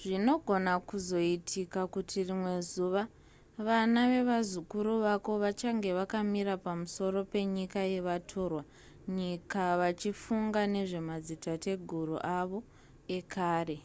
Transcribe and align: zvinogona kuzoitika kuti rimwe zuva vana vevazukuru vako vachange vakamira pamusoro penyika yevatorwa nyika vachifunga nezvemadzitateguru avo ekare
zvinogona 0.00 0.72
kuzoitika 0.88 1.80
kuti 1.94 2.18
rimwe 2.28 2.54
zuva 2.70 3.02
vana 3.66 4.00
vevazukuru 4.12 4.92
vako 5.06 5.32
vachange 5.44 5.90
vakamira 5.98 6.54
pamusoro 6.64 7.18
penyika 7.32 7.80
yevatorwa 7.92 8.62
nyika 9.16 9.62
vachifunga 9.80 10.60
nezvemadzitateguru 10.74 12.16
avo 12.38 12.60
ekare 13.16 13.78